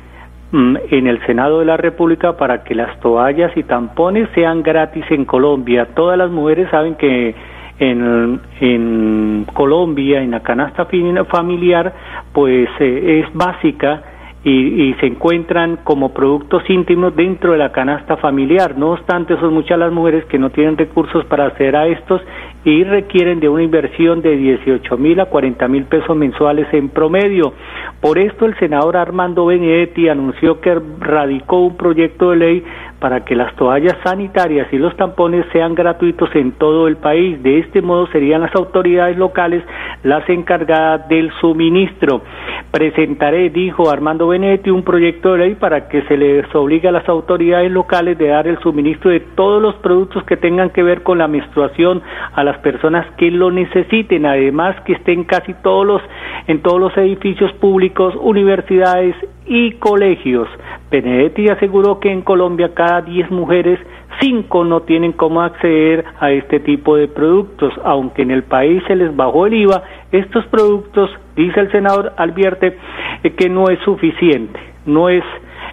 mm, 0.52 0.78
en 0.90 1.08
el 1.08 1.26
Senado 1.26 1.60
de 1.60 1.66
la 1.66 1.78
República 1.78 2.38
para 2.38 2.64
que 2.64 2.76
las 2.76 3.00
toallas 3.00 3.56
y 3.56 3.64
tampones 3.64 4.30
sean 4.34 4.64
gratis 4.64 5.06
en 5.10 5.26
Colombia. 5.26 5.90
Todas 5.96 6.18
las 6.18 6.32
mujeres 6.32 6.70
saben 6.70 6.96
que 6.96 7.36
en, 7.80 8.40
en 8.60 9.46
Colombia, 9.54 10.22
en 10.22 10.32
la 10.32 10.42
canasta 10.42 10.86
familiar, 11.30 11.94
pues 12.32 12.70
eh, 12.80 13.24
es 13.26 13.34
básica 13.34 14.04
y, 14.44 14.94
se 15.00 15.06
encuentran 15.06 15.78
como 15.84 16.14
productos 16.14 16.68
íntimos 16.68 17.16
dentro 17.16 17.52
de 17.52 17.60
la 17.60 17.72
canasta 17.72 18.18
familiar. 18.18 18.76
No 18.76 18.92
obstante, 18.92 19.38
son 19.40 19.54
muchas 19.54 19.78
las 19.78 19.92
mujeres 19.92 20.26
que 20.26 20.40
no 20.40 20.50
tienen 20.50 20.78
recursos 20.78 21.26
para 21.26 21.46
hacer 21.46 21.76
a 21.76 21.88
estos 21.88 22.22
y 22.66 22.84
requieren 22.84 23.40
de 23.40 23.50
una 23.50 23.64
inversión 23.64 24.22
de 24.22 24.36
18 24.36 24.98
mil 24.98 25.20
a 25.20 25.26
40 25.26 25.68
mil 25.68 25.86
pesos 25.86 26.16
mensuales 26.16 26.68
en 26.74 26.90
promedio. 26.90 27.54
Por 28.00 28.18
esto, 28.18 28.46
el 28.46 28.58
senador 28.58 28.98
Armando 28.98 29.46
Benedetti 29.46 30.10
anunció 30.10 30.60
que 30.60 30.80
radicó 31.00 31.60
un 31.60 31.78
proyecto 31.78 32.32
de 32.32 32.36
ley 32.38 32.64
para 33.02 33.26
que 33.26 33.36
las 33.36 33.54
toallas 33.56 33.98
sanitarias 34.04 34.72
y 34.72 34.78
los 34.78 34.96
tampones 34.96 35.44
sean 35.52 35.74
gratuitos 35.74 36.30
en 36.36 36.52
todo 36.52 36.88
el 36.88 36.98
país. 36.98 37.42
De 37.42 37.58
este 37.58 37.82
modo 37.82 38.06
serían 38.08 38.42
las 38.42 38.56
autoridades 38.56 39.18
locales 39.18 39.64
las 40.04 40.28
encargadas 40.30 41.10
del 41.10 41.32
suministro. 41.42 42.22
Presentaré, 42.70 43.50
dijo 43.50 43.90
Armando 43.90 44.28
Benetti, 44.28 44.70
un 44.70 44.84
proyecto 44.84 45.34
de 45.34 45.40
ley 45.40 45.56
para 45.56 45.90
que 45.90 46.04
se 46.04 46.16
les 46.16 46.46
obligue 46.54 46.88
a 46.88 46.92
las 46.92 47.10
autoridades 47.10 47.72
locales 47.72 48.20
de 48.20 48.28
dar 48.28 48.48
el 48.48 48.60
suministro 48.60 49.10
de 49.10 49.20
todos 49.20 49.60
los 49.60 49.76
productos 49.78 50.24
que 50.26 50.38
tengan 50.38 50.70
que 50.70 50.84
ver 50.84 51.02
con 51.02 51.18
la 51.18 51.28
menstruación 51.28 52.04
a 52.34 52.44
las 52.44 52.60
personas 52.60 53.08
que 53.18 53.32
lo 53.32 53.50
necesiten, 53.50 54.28
además 54.28 54.80
que 54.86 54.94
estén 54.94 55.24
casi 55.24 55.56
todos 55.56 55.88
los 55.88 56.02
en 56.48 56.62
todos 56.62 56.80
los 56.80 56.96
edificios 56.98 57.52
públicos, 57.54 58.14
universidades 58.20 59.16
y 59.46 59.74
colegios. 59.74 60.48
Benedetti 60.90 61.48
aseguró 61.50 62.00
que 62.00 62.12
en 62.12 62.22
Colombia 62.22 62.74
cada 62.74 63.02
10 63.02 63.32
mujeres, 63.32 63.80
5 64.20 64.66
no 64.66 64.82
tienen 64.82 65.14
cómo 65.14 65.42
acceder 65.42 66.06
a 66.20 66.32
este 66.32 66.60
tipo 66.60 66.96
de 66.96 67.08
productos. 67.08 67.74
Aunque 67.84 68.22
en 68.22 68.32
el 68.32 68.44
país 68.44 68.84
se 68.88 68.96
les 68.96 69.16
bajó 69.16 69.48
el 69.48 69.54
IVA, 69.54 69.84
estos 70.12 70.46
productos, 70.48 71.10
dice 71.36 71.60
el 71.60 71.72
senador, 71.72 72.14
advierte 72.18 72.78
eh, 73.24 73.32
que 73.32 73.50
no 73.50 73.70
es 73.70 73.80
suficiente. 73.80 74.60
No 74.86 75.10
es 75.10 75.24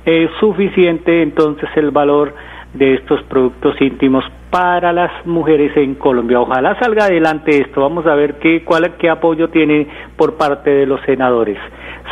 eh, 0.07 0.29
suficiente 0.41 1.23
entonces 1.23 1.69
el 1.77 1.91
valor 1.91 2.35
de 2.75 2.95
estos 2.95 3.23
productos 3.25 3.81
íntimos 3.81 4.25
para 4.51 4.93
las 4.93 5.11
mujeres 5.27 5.77
en 5.77 5.95
Colombia. 5.95 6.41
Ojalá 6.41 6.79
salga 6.79 7.05
adelante 7.05 7.61
esto. 7.61 7.83
Vamos 7.83 8.07
a 8.07 8.15
ver 8.15 8.39
qué, 8.39 8.65
cuál, 8.65 8.97
qué 8.99 9.11
apoyo 9.11 9.49
tiene 9.49 9.87
por 10.17 10.37
parte 10.37 10.71
de 10.71 10.87
los 10.87 11.01
senadores. 11.03 11.59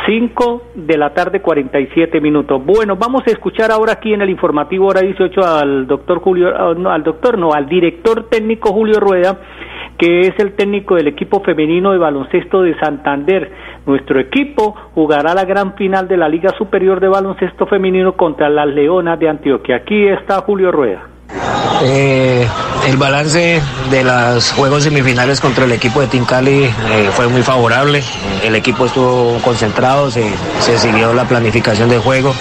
5 0.05 0.63
de 0.75 0.97
la 0.97 1.13
tarde, 1.13 1.41
47 1.41 2.21
minutos. 2.21 2.63
Bueno, 2.63 2.95
vamos 2.95 3.23
a 3.27 3.31
escuchar 3.31 3.71
ahora 3.71 3.93
aquí 3.93 4.13
en 4.13 4.21
el 4.21 4.29
informativo 4.29 4.87
hora 4.87 5.01
18 5.01 5.41
al 5.41 5.87
doctor 5.87 6.19
Julio, 6.19 6.53
ah, 6.55 6.73
no, 6.77 6.91
al 6.91 7.03
doctor, 7.03 7.37
no, 7.37 7.51
al 7.51 7.67
director 7.67 8.29
técnico 8.29 8.71
Julio 8.71 8.99
Rueda, 8.99 9.39
que 9.97 10.21
es 10.21 10.33
el 10.37 10.53
técnico 10.53 10.95
del 10.95 11.07
equipo 11.07 11.41
femenino 11.41 11.91
de 11.91 11.97
baloncesto 11.97 12.61
de 12.61 12.77
Santander. 12.79 13.51
Nuestro 13.85 14.19
equipo 14.19 14.75
jugará 14.93 15.33
la 15.33 15.45
gran 15.45 15.73
final 15.73 16.07
de 16.07 16.17
la 16.17 16.29
Liga 16.29 16.51
Superior 16.57 16.99
de 16.99 17.07
Baloncesto 17.07 17.65
Femenino 17.65 18.13
contra 18.13 18.49
las 18.49 18.67
Leonas 18.67 19.19
de 19.19 19.29
Antioquia. 19.29 19.77
Aquí 19.77 20.07
está 20.07 20.41
Julio 20.41 20.71
Rueda. 20.71 21.16
Eh, 21.81 22.47
el 22.87 22.97
balance 22.97 23.61
de 23.91 24.03
los 24.03 24.51
juegos 24.51 24.83
semifinales 24.83 25.39
contra 25.39 25.65
el 25.65 25.71
equipo 25.71 26.01
de 26.01 26.07
Tincali 26.07 26.63
eh, 26.63 27.11
fue 27.13 27.27
muy 27.27 27.43
favorable. 27.43 28.03
El 28.43 28.55
equipo 28.55 28.85
estuvo 28.85 29.39
concentrado, 29.39 30.09
se, 30.09 30.31
siguió 30.77 31.13
la 31.13 31.25
planificación 31.25 31.89
de 31.89 31.99
juego 31.99 32.33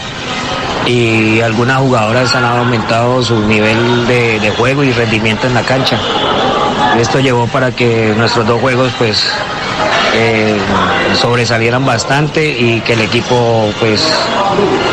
y 0.87 1.41
algunas 1.41 1.79
jugadoras 1.79 2.35
han 2.35 2.45
aumentado 2.45 3.23
su 3.23 3.41
nivel 3.47 4.07
de, 4.07 4.53
juego 4.57 4.85
y 4.85 4.93
rendimiento 4.93 5.47
en 5.47 5.55
la 5.55 5.63
cancha. 5.63 5.99
Esto 6.99 7.21
llevó 7.21 7.47
para 7.49 7.73
que 7.73 8.15
nuestros 8.17 8.47
dos 8.47 8.61
juegos 8.61 8.93
pues 8.97 9.29
eh, 10.15 10.57
sobresalieran 11.21 11.85
bastante 11.85 12.49
y 12.49 12.81
que 12.81 12.95
el 12.95 13.01
equipo 13.03 13.71
pues 13.81 14.09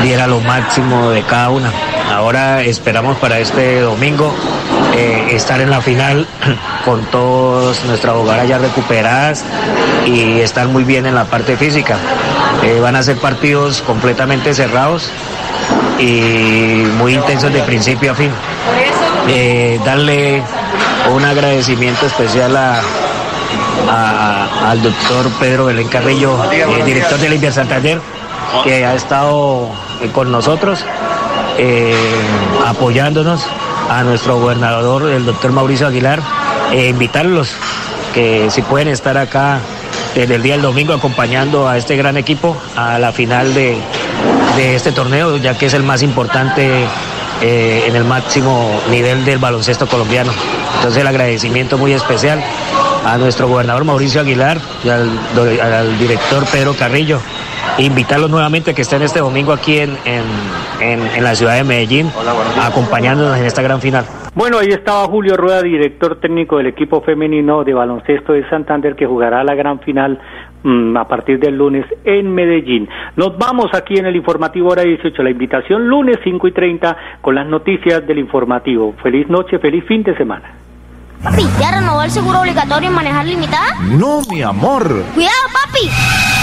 diera 0.02 0.28
lo 0.28 0.42
máximo 0.42 1.12
de 1.12 1.22
cada 1.22 1.50
una. 1.50 1.72
Ahora 2.14 2.62
esperamos 2.62 3.18
para 3.18 3.40
este 3.40 3.82
domingo 3.82 4.32
eh, 4.96 5.30
estar 5.32 5.60
en 5.62 5.72
la 5.72 5.82
final 5.82 6.28
con 6.86 7.04
todas 7.06 7.84
nuestras 7.86 8.16
jugadoras 8.16 8.48
ya 8.48 8.60
recuperadas 8.60 9.44
y 10.06 10.40
estar 10.42 10.68
muy 10.68 10.84
bien 10.84 11.08
en 11.08 11.16
la 11.16 11.26
parte 11.26 11.58
física. 11.58 11.98
Eh, 12.62 12.80
van 12.80 12.96
a 12.96 13.02
ser 13.02 13.18
partidos 13.18 13.82
completamente 13.82 14.54
cerrados 14.54 15.10
y 15.98 16.84
muy 17.00 17.16
intensos 17.16 17.52
de 17.52 17.64
principio 17.64 18.12
a 18.12 18.16
fin. 18.16 18.30
Eh, 19.28 19.80
darle 19.84 20.44
un 21.12 21.26
agradecimiento 21.26 22.06
especial 22.06 22.56
al 23.90 24.84
doctor 24.84 25.32
Pedro 25.40 25.66
Belén 25.66 25.88
Carrillo, 25.88 26.38
director 26.86 27.18
de 27.18 27.40
la 27.40 27.52
Santander, 27.52 28.00
que 28.64 28.86
ha 28.86 28.94
estado 28.94 29.72
con 30.14 30.32
nosotros 30.32 30.86
eh, 31.58 31.96
apoyándonos 32.66 33.46
a 33.90 34.04
nuestro 34.04 34.40
gobernador, 34.40 35.10
el 35.10 35.26
doctor 35.26 35.52
Mauricio 35.52 35.88
Aguilar, 35.88 36.22
e 36.72 36.88
invitarlos 36.88 37.52
que 38.14 38.50
si 38.50 38.62
pueden 38.62 38.88
estar 38.88 39.18
acá 39.18 39.60
desde 40.16 40.36
el 40.36 40.44
día 40.44 40.54
del 40.54 40.62
domingo 40.62 40.94
acompañando 40.94 41.68
a 41.68 41.78
este 41.78 41.96
gran 41.96 42.18
equipo 42.18 42.56
a 42.76 43.00
la 43.00 43.12
final 43.12 43.54
de, 43.54 43.78
este 44.58 44.92
torneo, 44.92 45.38
ya 45.38 45.58
que 45.58 45.66
es 45.66 45.74
el 45.74 45.84
más 45.84 46.04
importante 46.04 46.86
eh, 47.42 47.84
en 47.88 47.96
el 47.96 48.04
máximo 48.04 48.82
nivel 48.90 49.26
del 49.26 49.40
baloncesto 49.40 49.88
colombiano. 49.88 50.32
Entonces 50.76 51.02
el 51.02 51.08
agradecimiento 51.08 51.78
muy 51.78 51.94
especial 51.94 52.44
a 53.06 53.18
nuestro 53.18 53.48
gobernador 53.48 53.84
Mauricio 53.84 54.22
Aguilar 54.22 54.62
y 54.84 54.90
al 54.90 56.00
director 56.00 56.46
Pedro 56.46 56.74
Carrillo 56.76 57.20
invitarlos 57.78 58.30
nuevamente 58.30 58.72
a 58.72 58.74
que 58.74 58.84
estén 58.84 59.02
este 59.02 59.20
domingo 59.20 59.52
aquí 59.52 59.80
en, 59.80 59.98
en, 60.06 61.24
la 61.24 61.36
ciudad 61.36 61.56
de 61.56 61.64
Medellín, 61.64 62.10
acompañándonos 62.62 63.38
en 63.38 63.46
esta 63.46 63.62
gran 63.62 63.82
final. 63.82 64.06
Bueno, 64.36 64.58
ahí 64.58 64.70
estaba 64.70 65.06
Julio 65.06 65.38
Rueda, 65.38 65.62
director 65.62 66.20
técnico 66.20 66.58
del 66.58 66.68
equipo 66.68 67.02
femenino 67.02 67.64
de 67.64 67.74
baloncesto 67.74 68.34
de 68.34 68.48
Santander, 68.50 68.96
que 68.96 69.06
jugará 69.06 69.44
la 69.44 69.56
gran 69.56 69.80
final 69.80 70.20
mm, 70.64 70.98
a 70.98 71.08
partir 71.08 71.40
del 71.40 71.56
lunes 71.56 71.86
en 72.04 72.34
Medellín. 72.34 72.90
Nos 73.16 73.38
vamos 73.38 73.68
aquí 73.74 73.96
en 73.98 74.08
el 74.08 74.16
informativo 74.16 74.70
hora 74.70 74.84
18, 74.84 75.22
la 75.22 75.30
invitación 75.30 75.88
lunes 75.88 76.18
5 76.24 76.48
y 76.48 76.52
30 76.52 76.98
con 77.22 77.36
las 77.36 77.48
noticias 77.48 78.06
del 78.06 78.20
informativo. 78.20 78.94
Feliz 79.04 79.30
noche, 79.30 79.60
feliz 79.60 79.84
fin 79.88 80.04
de 80.04 80.16
semana. 80.18 80.56
Papi, 81.24 81.44
¿ya 81.60 81.80
renovó 81.80 82.02
el 82.02 82.12
seguro 82.12 82.42
obligatorio 82.42 82.90
en 82.90 82.96
manejar 82.96 83.26
limitada? 83.26 83.76
No, 83.98 84.22
mi 84.30 84.42
amor. 84.42 84.84
Cuidado, 85.14 85.48
papi. 85.54 86.43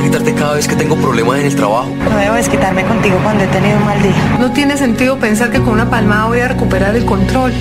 Gritarte 0.00 0.34
cada 0.34 0.54
vez 0.54 0.66
que 0.66 0.76
tengo 0.76 0.96
problemas 0.96 1.38
en 1.38 1.46
el 1.46 1.56
trabajo. 1.56 1.88
No 1.88 2.16
debo 2.16 2.34
desquitarme 2.34 2.84
contigo 2.84 3.18
cuando 3.22 3.44
he 3.44 3.46
tenido 3.48 3.76
un 3.78 3.84
mal 3.84 4.02
día. 4.02 4.36
No 4.38 4.50
tiene 4.52 4.76
sentido 4.76 5.18
pensar 5.18 5.50
que 5.50 5.60
con 5.60 5.70
una 5.70 5.88
palmada 5.88 6.26
voy 6.26 6.40
a 6.40 6.48
recuperar 6.48 6.94
el 6.96 7.04
control. 7.04 7.52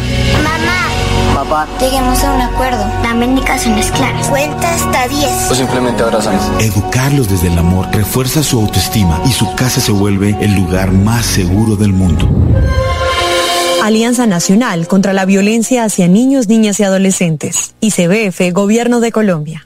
Mamá. 0.44 0.90
Papá. 1.36 1.68
Lleguemos 1.80 2.24
a 2.24 2.34
un 2.34 2.42
acuerdo. 2.42 2.86
Dame 3.04 3.26
indicaciones 3.26 3.92
claras. 3.92 4.28
Cuenta 4.28 4.74
hasta 4.74 5.08
10. 5.08 5.52
O 5.52 5.56
simplemente 5.56 6.04
abrazamos. 6.04 6.42
Educarlos 6.60 7.30
desde 7.30 7.48
el 7.48 7.58
amor 7.58 7.88
refuerza 7.92 8.44
su 8.44 8.60
autoestima 8.60 9.22
y 9.26 9.32
su 9.32 9.54
casa 9.56 9.82
se 9.82 9.92
vuelve 9.92 10.36
el 10.42 10.56
lugar 10.56 10.92
más 10.92 11.26
seguro 11.26 11.76
del 11.76 11.94
mundo. 11.94 12.28
Alianza 13.82 14.28
Nacional 14.28 14.88
contra 14.88 15.14
la 15.14 15.26
Violencia 15.26 15.86
hacia 15.86 16.08
Niños, 16.08 16.48
Niñas 16.48 16.80
y 16.80 16.84
Adolescentes. 16.84 17.74
ICBF, 17.80 18.52
Gobierno 18.52 19.00
de 19.00 19.12
Colombia. 19.12 19.66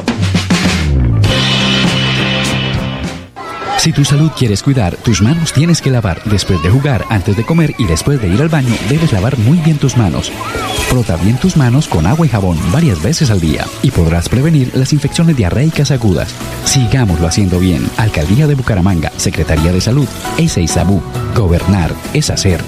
Si 3.81 3.91
tu 3.91 4.05
salud 4.05 4.29
quieres 4.37 4.61
cuidar, 4.61 4.95
tus 4.95 5.23
manos 5.23 5.53
tienes 5.53 5.81
que 5.81 5.89
lavar. 5.89 6.21
Después 6.25 6.61
de 6.61 6.69
jugar, 6.69 7.03
antes 7.09 7.35
de 7.35 7.43
comer 7.43 7.73
y 7.79 7.85
después 7.85 8.21
de 8.21 8.27
ir 8.27 8.39
al 8.39 8.47
baño, 8.47 8.75
debes 8.87 9.11
lavar 9.11 9.39
muy 9.39 9.57
bien 9.57 9.79
tus 9.79 9.97
manos. 9.97 10.31
Frota 10.89 11.15
bien 11.17 11.35
tus 11.37 11.57
manos 11.57 11.87
con 11.87 12.05
agua 12.05 12.27
y 12.27 12.29
jabón 12.29 12.59
varias 12.71 13.01
veces 13.01 13.31
al 13.31 13.39
día 13.39 13.65
y 13.81 13.89
podrás 13.89 14.29
prevenir 14.29 14.69
las 14.75 14.93
infecciones 14.93 15.35
diarreicas 15.35 15.89
agudas. 15.89 16.31
Sigámoslo 16.63 17.25
haciendo 17.25 17.57
bien. 17.57 17.89
Alcaldía 17.97 18.45
de 18.45 18.53
Bucaramanga, 18.53 19.11
Secretaría 19.17 19.71
de 19.71 19.81
Salud, 19.81 20.07
Sabú. 20.67 21.01
Gobernar 21.35 21.91
es 22.13 22.29
hacer. 22.29 22.61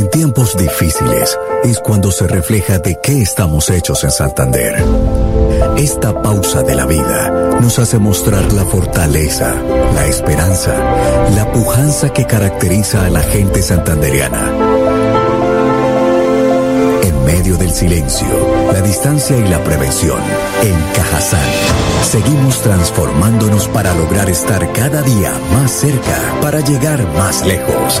En 0.00 0.08
tiempos 0.08 0.56
difíciles 0.56 1.38
es 1.62 1.78
cuando 1.78 2.10
se 2.10 2.26
refleja 2.26 2.78
de 2.78 2.98
qué 3.02 3.20
estamos 3.20 3.68
hechos 3.68 4.02
en 4.02 4.10
Santander. 4.10 4.82
Esta 5.76 6.22
pausa 6.22 6.62
de 6.62 6.74
la 6.74 6.86
vida 6.86 7.58
nos 7.60 7.78
hace 7.78 7.98
mostrar 7.98 8.50
la 8.54 8.64
fortaleza, 8.64 9.54
la 9.94 10.06
esperanza, 10.06 10.74
la 11.36 11.52
pujanza 11.52 12.14
que 12.14 12.24
caracteriza 12.24 13.04
a 13.04 13.10
la 13.10 13.20
gente 13.20 13.60
santanderiana. 13.60 14.50
En 17.02 17.24
medio 17.26 17.58
del 17.58 17.70
silencio, 17.70 18.26
la 18.72 18.80
distancia 18.80 19.36
y 19.36 19.46
la 19.50 19.62
prevención, 19.62 20.18
en 20.62 20.94
Cajazán, 20.94 21.50
seguimos 22.10 22.62
transformándonos 22.62 23.68
para 23.68 23.92
lograr 23.92 24.30
estar 24.30 24.72
cada 24.72 25.02
día 25.02 25.30
más 25.52 25.70
cerca, 25.70 26.16
para 26.40 26.60
llegar 26.60 27.06
más 27.18 27.44
lejos. 27.44 28.00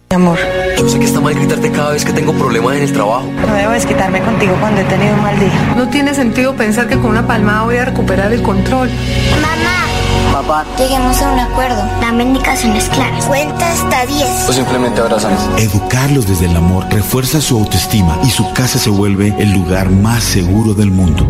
Mi 0.11 0.15
amor. 0.15 0.37
Yo 0.77 0.89
sé 0.89 0.99
que 0.99 1.05
está 1.05 1.21
mal 1.21 1.33
gritarte 1.33 1.71
cada 1.71 1.91
vez 1.91 2.03
que 2.03 2.11
tengo 2.11 2.33
problemas 2.33 2.75
en 2.75 2.83
el 2.83 2.91
trabajo. 2.91 3.31
No 3.47 3.53
debo 3.55 3.71
desquitarme 3.71 4.19
contigo 4.19 4.57
cuando 4.59 4.81
he 4.81 4.83
tenido 4.83 5.13
un 5.13 5.21
mal 5.21 5.39
día. 5.39 5.73
No 5.77 5.87
tiene 5.87 6.13
sentido 6.13 6.53
pensar 6.53 6.89
que 6.89 6.97
con 6.97 7.11
una 7.11 7.25
palmada 7.25 7.63
voy 7.63 7.77
a 7.77 7.85
recuperar 7.85 8.33
el 8.33 8.41
control. 8.41 8.89
Mamá. 9.41 10.33
Papá. 10.33 10.65
Lleguemos 10.77 11.21
a 11.21 11.31
un 11.31 11.39
acuerdo. 11.39 11.81
Dame 12.01 12.23
indicaciones 12.23 12.89
claras. 12.89 13.25
Cuenta 13.25 13.71
hasta 13.71 14.05
10. 14.05 14.49
O 14.49 14.51
simplemente 14.51 14.99
abrázame. 14.99 15.37
Educarlos 15.57 16.27
desde 16.27 16.47
el 16.47 16.57
amor 16.57 16.87
refuerza 16.89 17.39
su 17.39 17.57
autoestima 17.59 18.19
y 18.25 18.31
su 18.31 18.51
casa 18.51 18.79
se 18.79 18.89
vuelve 18.89 19.33
el 19.39 19.53
lugar 19.53 19.91
más 19.91 20.25
seguro 20.25 20.73
del 20.73 20.91
mundo. 20.91 21.25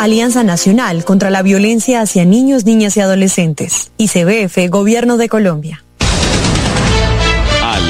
Alianza 0.00 0.42
Nacional 0.42 1.04
contra 1.04 1.30
la 1.30 1.42
Violencia 1.42 2.00
hacia 2.00 2.24
Niños, 2.24 2.64
Niñas 2.64 2.96
y 2.96 3.00
Adolescentes. 3.02 3.92
ICBF, 3.98 4.68
Gobierno 4.68 5.16
de 5.16 5.28
Colombia. 5.28 5.84